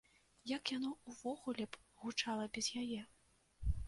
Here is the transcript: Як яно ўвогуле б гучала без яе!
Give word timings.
Як 0.51 0.69
яно 0.77 0.89
ўвогуле 1.11 1.67
б 1.75 1.79
гучала 2.05 2.45
без 2.57 2.71
яе! 2.85 3.01